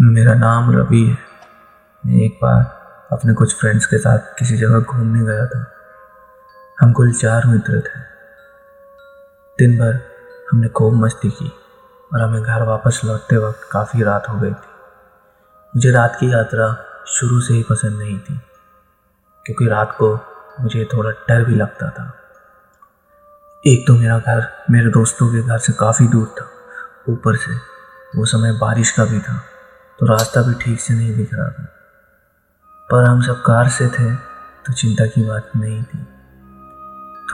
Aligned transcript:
मेरा 0.00 0.34
नाम 0.34 0.70
रवि 0.72 1.02
है। 1.04 1.16
मैं 2.04 2.14
एक 2.16 2.38
बार 2.42 2.62
अपने 3.12 3.32
कुछ 3.34 3.54
फ्रेंड्स 3.56 3.86
के 3.86 3.98
साथ 3.98 4.18
किसी 4.38 4.56
जगह 4.56 4.80
घूमने 4.80 5.24
गया 5.24 5.46
था। 5.46 5.64
हम 6.80 6.92
कुल 6.92 7.12
चार 7.12 7.46
मित्र 7.46 7.80
थे। 7.80 8.00
दिन 9.58 9.76
भर 9.78 9.98
हमने 10.50 10.68
खूब 10.68 10.94
मस्ती 10.94 11.30
की 11.30 11.50
और 12.14 12.22
हमें 12.22 12.42
घर 12.42 12.62
वापस 12.62 13.00
लौटते 13.04 13.36
वक्त 13.36 13.68
काफ़ी 13.72 14.02
रात 14.02 14.28
हो 14.28 14.38
गई 14.38 14.50
थी। 14.50 14.70
मुझे 15.74 15.90
रात 15.90 16.16
की 16.20 16.32
यात्रा 16.32 16.70
शुरू 17.08 17.40
से 17.40 17.54
ही 17.54 17.62
पसंद 17.62 17.98
नहीं 17.98 18.18
थी, 18.18 18.40
क्योंकि 19.46 19.68
रात 19.68 19.94
को 19.98 20.14
मुझे 20.60 20.88
थोड़ा 20.94 21.10
डर 21.10 21.44
भी 21.44 21.54
लगता 21.54 21.90
था। 21.90 22.12
एक 23.66 23.86
तो 23.86 23.94
मेरा 23.94 24.18
घर 24.18 24.46
मेरे 24.70 24.90
दोस्तों 24.90 25.32
के 25.32 25.42
घर 25.42 25.58
से 25.58 25.72
काफ़ी 25.72 26.08
दूर 26.08 26.34
था। 26.40 26.50
ऊपर 27.08 27.36
से 27.36 27.54
वो 28.16 28.24
समय 28.26 28.58
बारिश 28.58 28.90
का 28.90 29.04
भी 29.04 29.20
था। 29.20 29.40
तो 30.00 30.06
रास्ता 30.06 30.42
भी 30.42 30.54
ठीक 30.54 30.80
से 30.80 30.94
नहीं 30.94 31.16
दिख 31.16 31.34
रहा 31.34 31.48
था। 31.48 31.64
पर 32.90 33.04
हम 33.04 33.22
सब 33.22 33.42
कार 33.42 33.68
से 33.68 33.88
थे 33.88 34.14
तो 34.66 34.72
चिंता 34.72 35.06
की 35.06 35.26
बात 35.28 35.50
नहीं 35.56 35.82
थी। 35.82 35.98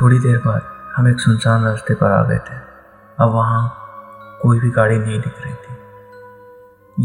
थोड़ी 0.00 0.18
देर 0.18 0.38
बाद 0.38 0.62
हम 0.96 1.08
एक 1.08 1.20
सुनसान 1.20 1.64
रास्ते 1.64 1.94
पर 1.94 2.10
आ 2.10 2.22
गए 2.22 2.38
थे। 2.38 2.54
अब 3.20 3.30
वहाँ 3.30 3.78
कोई 4.42 4.60
भी 4.60 4.70
गाड़ी 4.70 4.98
नहीं 4.98 5.20
दिख 5.20 5.34
रही 5.44 5.54
थी। 5.54 5.76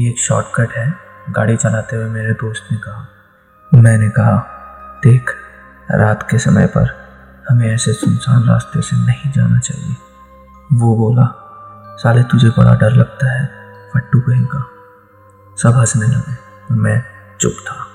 ये 0.00 0.10
एक 0.10 0.18
शॉर्टकट 0.18 0.72
है, 0.72 0.94
गाड़ी 1.30 1.56
चलाते 1.56 1.96
हुए 1.96 2.04
मेरे 2.04 2.32
दोस्त 2.32 2.72
ने 2.72 2.78
कहा। 2.78 3.06
मैंने 3.74 4.08
कहा, 4.10 4.36
देख, 5.02 5.34
रात 5.90 6.30
के 6.30 6.38
समय 6.38 6.66
पर 6.66 6.94
हमें 7.50 7.74
ऐसे 7.74 7.92
सुनसान 7.92 8.48
रास्ते 8.48 8.82
से 8.82 8.96
नहीं 8.96 9.32
जाना 9.32 9.58
चाहिए। 9.58 9.96
वो 10.72 10.96
बोला, 10.96 11.34
साले, 11.98 12.22
तुझे 12.22 12.48
बड़ा 12.48 12.74
डर 12.74 12.90
लगता 12.90 13.32
है, 13.32 13.46
फट्टू 13.94 14.20
कहेगा 14.20 14.70
सब 15.58 15.74
हंसने 15.74 16.06
लगे, 16.06 16.32
और 16.34 16.76
मैं 16.76 17.02
चुप 17.40 17.56
था। 17.66 17.86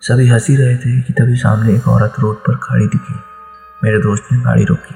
सभी 0.00 0.28
हँसी 0.28 0.56
रहे 0.56 0.76
थे 0.76 1.00
कि 1.00 1.12
तभी 1.12 1.36
सामने 1.36 1.74
एक 1.74 1.88
औरत 1.88 2.14
रोड 2.20 2.36
पर 2.36 2.56
खड़ी 2.56 2.86
दिखी। 2.86 3.14
मेरे 3.84 3.98
दोस्त 3.98 4.32
ने 4.32 4.38
गाड़ी 4.40 4.64
रोकी। 4.64 4.94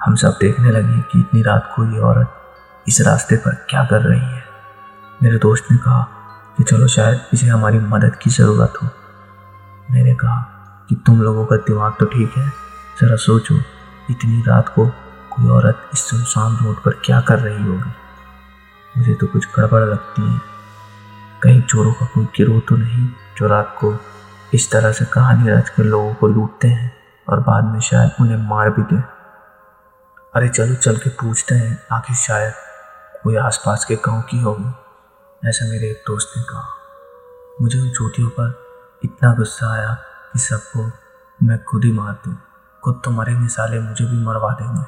हम 0.00 0.14
सब 0.14 0.38
देखने 0.40 0.70
लगे 0.70 1.00
कि 1.02 1.20
इतनी 1.20 1.42
रात 1.42 1.72
को 1.76 1.84
ये 1.84 2.00
औरत 2.00 2.34
इस 2.88 3.00
रास्ते 3.00 3.36
पर 3.36 3.54
क्या 3.70 3.84
कर 3.84 4.02
रही 4.02 4.20
है। 4.20 4.44
मेरे 5.22 5.38
दोस्त 5.38 5.70
ने 5.72 5.78
कहा 5.78 6.02
कि 6.56 6.64
चलो 6.64 6.86
शायद 6.86 7.20
इसे 7.32 7.46
हमारी 7.46 7.78
मदद 7.78 8.16
की 8.16 8.30
ज़रूरत 8.30 8.72
हो। 8.82 8.88
मैंने 9.90 10.14
कहा 10.14 10.40
कि 10.88 10.94
तुम 11.06 11.22
लोगों 11.22 11.46
का 11.46 11.56
दिमाग 11.56 11.92
तो 12.00 12.06
ठीक 12.06 12.36
है, 12.36 12.48
ज़रा 13.00 13.16
सोचो 13.16 13.58
इतनी 14.10 14.42
रात 14.48 14.68
को 14.68 14.86
कोई 15.30 15.48
औरत 15.48 15.90
इस 15.92 16.08
सुनसान 16.10 16.64
रोड 16.64 16.76
पर 16.76 17.00
क्या 17.04 17.20
कर 17.20 17.38
रही 17.38 17.64
होगी। 17.64 17.90
मुझे 18.98 19.14
तो 19.14 19.26
कुछ 19.26 19.46
गड़बड़ 19.56 19.82
लगती 19.82 20.32
है। 20.32 20.40
कहीं 21.42 21.62
चोरों 21.62 21.92
का 21.92 22.06
कोई 22.06 22.24
गिरोह 22.24 22.60
तो 22.68 22.76
नहीं 22.76 23.08
जो 23.36 23.46
रात 23.46 23.76
को 23.80 23.96
इस 24.54 24.70
तरह 24.70 24.92
से 24.92 25.04
कहानी 25.04 25.50
रच 25.50 25.68
कर 25.68 25.82
लोगों 25.82 26.14
को 26.14 26.26
लूटते 26.26 26.68
हैं 26.68 26.92
और 27.28 27.40
बाद 27.40 27.64
में 27.64 27.80
शायद 27.80 28.10
उन्हें 28.20 28.36
मार 28.36 28.70
भी 28.70 28.82
दें। 28.82 29.02
अरे 30.34 30.48
चलो, 30.48 30.74
चल 30.74 30.96
के 30.96 31.10
पूछते 31.10 31.54
हैं, 31.54 31.82
आखिर 31.92 32.16
शायद 32.16 32.54
कोई 33.22 33.36
आसपास 33.36 33.84
के 33.84 33.96
गाँव 33.96 34.22
की 34.22 34.40
होगी, 34.40 34.70
ऐसा 35.48 35.64
मेरे 35.70 35.90
एक 35.90 36.04
दोस्त 36.06 36.34
ने 36.36 36.42
कहा। 36.42 36.64
मुझे 37.60 37.78
उन 37.78 37.90
चोटियों 37.90 38.28
पर 38.28 38.62
इतना 39.04 39.34
गुस्सा 39.34 39.72
आया 39.72 39.94
कि 40.32 40.38
सबको 40.38 40.90
मैं 41.46 41.64
खुद 41.64 41.84
ही 41.84 41.92
मार 41.92 42.12
दूँ। 42.12 42.36
खुद 42.84 43.02
तो 43.04 43.10
मरेंगे 43.10 43.48
साले 43.48 43.80
मुझे 43.80 44.04
भी 44.04 44.24
मरवा 44.26 44.50
देंगे। 44.50 44.84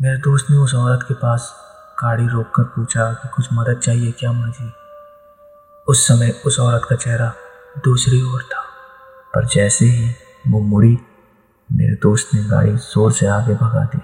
मेरे 0.00 0.18
दोस्त 0.18 0.46
ने 0.50 0.56
उस 0.56 0.74
औरत 0.74 1.02
के 1.02 1.14
पास 1.14 1.54
गाड़ी 2.02 2.28
रोककर 2.28 2.62
पूछा 2.62 3.12
कि 3.12 3.28
कुछ 3.28 3.48
मदद 3.52 3.78
चाहिए 3.78 4.12
क्या 4.12 4.32
मुझे 4.32 4.72
उस 5.88 6.08
समय 6.08 6.42
उस 6.46 6.60
औरत 6.60 6.82
का 6.90 6.96
चेहरा 6.96 7.32
दूसरी 7.84 8.34
ओर 8.34 8.42
था। 8.42 8.60
पर 9.34 9.44
जैसे 9.44 9.84
ही 9.84 10.14
वो 10.48 10.60
मुड़ी, 10.60 10.98
मेरे 11.72 11.94
दोस्त 11.94 12.30
ने 12.34 12.44
गाड़ी 12.44 12.76
ज़ोर 12.76 13.12
से 13.12 13.26
आगे 13.26 13.54
भगा 13.54 13.84
दी। 13.84 14.02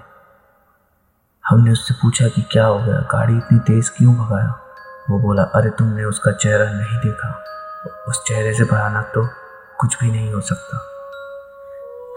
हमने 1.49 1.71
उससे 1.71 1.93
पूछा 1.93 2.27
कि 2.27 2.41
क्या 2.41 2.65
हो 2.65 2.79
गया? 2.79 2.97
गाड़ी 2.97 3.37
इतनी 3.37 3.59
तेज 3.59 3.89
क्यों 3.89 4.15
भगाया? 4.15 4.59
वो 5.09 5.19
बोला, 5.19 5.43
अरे, 5.43 5.69
तुमने 5.69 6.03
उसका 6.03 6.31
चेहरा 6.31 6.65
नहीं 6.65 6.99
देखा। 6.99 7.43
उस 8.07 8.23
चेहरे 8.27 8.53
से 8.53 8.63
भयानक 8.63 9.11
तो 9.15 9.29
कुछ 9.79 9.99
भी 9.99 10.11
नहीं 10.11 10.33
हो 10.33 10.41
सकता। 10.41 10.77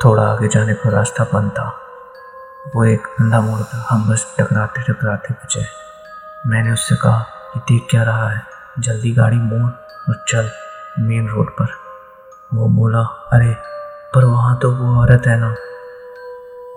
थोड़ा 0.04 0.22
आगे 0.22 0.48
जाने 0.48 0.74
पर 0.74 0.90
रास्ता 0.90 1.24
बंद 1.24 1.50
था। 1.50 1.80
वो 2.76 2.84
एक 2.84 3.06
अंधा 3.20 3.40
मोड़ 3.40 3.60
था। 3.60 3.86
हम 3.90 4.10
बस 4.10 4.36
टकराते 4.40 4.82
टकराते 4.82 5.34
बचे 5.34 5.64
मैंने 6.46 6.72
उससे 6.72 6.96
कहा 6.96 7.18
कि 7.20 7.60
देख 7.60 7.86
क्या 7.90 8.02
रहा 8.02 8.28
है। 8.28 8.42
जल्दी 8.78 9.12
गाड़ी 9.12 9.36
मोड़ 9.36 9.70
और 10.08 10.24
चल 10.28 10.50
मेन 10.98 11.28
रोड 11.28 11.50
पर। 11.50 11.66
वो 12.54 12.68
बोला, 12.68 13.00
अरे, 13.32 13.56
पर 14.14 14.24
वहाँ 14.24 14.56
तो 14.56 14.70
वो 14.70 15.00
औरत 15.00 15.22
है 15.26 15.40
ना। 15.40 15.54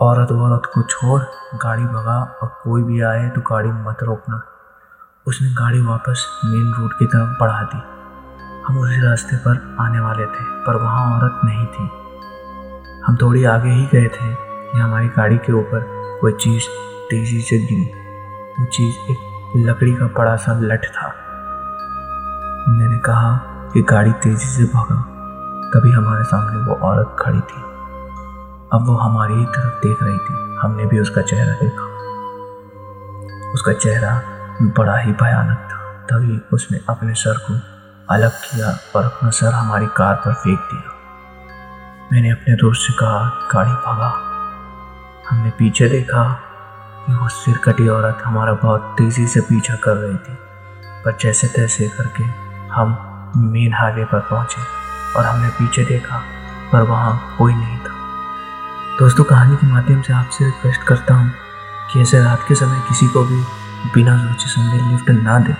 औरत 0.01 0.31
औरत 0.31 0.61
को 0.65 0.81
छोड़, 0.81 1.21
गाड़ी 1.57 1.83
भगा 1.83 2.37
और 2.41 2.47
कोई 2.63 2.83
भी 2.83 3.01
आए 3.01 3.29
तो 3.29 3.41
गाड़ी 3.41 3.69
मत 3.69 3.97
रोकना। 4.03 4.41
उसने 5.27 5.49
गाड़ी 5.49 5.81
वापस 5.81 6.41
मेन 6.45 6.73
रोड 6.73 6.93
की 6.93 7.05
तरफ़ 7.05 7.39
बढ़ा 7.39 7.61
दी। 7.61 7.77
हम 8.67 8.77
उसी 8.79 9.01
रास्ते 9.01 9.37
पर 9.37 9.77
आने 9.79 9.99
वाले 9.99 10.25
थे, 10.25 10.43
पर 10.43 10.75
वहाँ 10.75 11.19
औरत 11.19 11.41
नहीं 11.45 11.65
थी। 11.65 11.83
हम 13.05 13.17
थोड़ी 13.21 13.45
आगे 13.45 13.69
ही 13.69 13.85
गए 13.85 14.07
थे। 14.07 14.46
कि 14.71 14.79
हमारी 14.79 15.07
गाड़ी 15.07 15.37
के 15.37 15.53
ऊपर 15.53 15.79
कोई 16.21 16.31
चीज़ 16.31 16.63
तेज़ी 17.09 17.41
से 17.41 17.57
गिरी। 17.57 17.91
वो 18.59 18.65
चीज़ 18.65 18.95
एक 19.11 19.17
लकड़ी 19.57 19.93
का 19.93 20.05
बड़ा 20.05 20.35
सा 20.35 20.59
लठ 20.59 20.85
था। 20.85 21.07
मैंने 22.69 22.97
कहा 22.97 23.37
कि 23.73 23.81
गाड़ी 23.81 24.11
तेज़ी 24.11 24.45
से 24.45 24.63
भागा। 24.63 24.95
तभी 25.69 25.91
हमारे 25.91 26.23
सामने 26.23 26.57
वो 26.65 26.73
औरत 26.73 27.15
खड़ी 27.19 27.39
थी। 27.39 27.61
अब 28.73 28.85
वो 28.87 28.97
हमारी 28.97 29.33
ही 29.33 29.45
तरफ़ 29.45 29.73
देख 29.87 29.97
रही 30.01 30.17
थी। 30.17 30.57
हमने 30.61 30.85
भी 30.85 30.99
उसका 30.99 31.21
चेहरा 31.21 31.51
देखा। 31.51 31.83
उसका 33.51 33.73
चेहरा 33.73 34.21
बड़ा 34.61 34.97
ही 34.97 35.11
भयानक 35.11 35.57
था। 35.57 35.77
तभी 35.77 36.41
उसने 36.53 36.79
अपने 36.89 37.13
सर 37.13 37.37
को 37.37 37.77
अलग 38.13 38.31
किया 38.31 38.77
और 38.95 39.03
अपना 39.05 39.29
सर 39.29 39.53
हमारी 39.53 39.85
कार 39.85 40.15
पर 40.15 40.33
फेंक 40.33 40.59
दिया। 40.59 40.93
मैंने 42.13 42.29
अपने 42.29 42.55
दोस्त 42.55 42.81
से 42.81 42.93
कहा, 42.93 43.49
गाड़ी 43.53 43.71
भागा। 43.71 44.26
हमने 45.29 45.49
पीछे 45.49 45.87
देखा 45.89 46.23
कि 47.05 47.13
वो 47.13 47.27
सिर 47.29 47.57
कटी 47.63 47.87
औरत 47.87 48.21
हमारा 48.25 48.53
बहुत 48.53 48.95
तेज़ी 48.97 49.25
से 49.27 49.41
पीछा 49.41 49.75
कर 49.75 49.95
रही 49.95 50.15
थी, 50.15 50.33
पर 51.05 51.17
जैसे 51.21 51.47
तैसे 51.47 51.87
करके 51.89 52.23
हम 52.73 52.95
मेन 53.37 53.73
हाईवे 53.73 54.05
पर 54.05 54.19
पहुँचे 54.21 54.61
और 55.17 55.25
हमने 55.25 55.49
पीछे 55.49 55.83
देखा, 55.85 56.21
पर 56.71 56.81
वहाँ 56.81 57.35
कोई 57.37 57.53
नहीं 57.53 57.77
था। 57.77 57.95
दोस्तों, 58.99 59.23
कहानी 59.23 59.55
के 59.55 59.67
माध्यम 59.67 60.01
से 60.01 60.13
आपसे 60.13 60.45
रिक्वेस्ट 60.45 60.83
करता 60.83 61.13
हूँ 61.13 61.31
कि 61.91 62.01
ऐसे 62.01 62.19
रात 62.19 62.45
के 62.47 62.55
समय 62.55 62.79
किसी 62.87 63.07
को 63.07 63.23
भी 63.23 63.41
बिना 63.93 64.17
सोचे 64.17 64.49
समझे 64.49 64.77
लिफ्ट 64.91 65.09
ना 65.23 65.37
दे, 65.39 65.53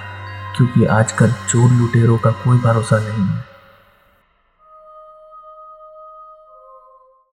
क्योंकि 0.58 0.86
आजकल 0.94 1.32
चोर 1.50 1.70
लुटेरों 1.72 2.18
का 2.18 2.32
कोई 2.44 2.58
भरोसा 2.60 2.98
नहीं 3.00 3.26
है। 3.26 3.46